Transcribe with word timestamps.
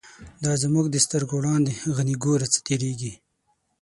دا 0.43 0.51
زمونږ 0.63 0.85
د 0.91 0.95
سترگو 1.05 1.35
وړاندی، 1.39 1.75
«غنی» 1.95 2.15
گوره 2.23 2.47
څه 2.53 2.59
تیریږی 2.65 3.13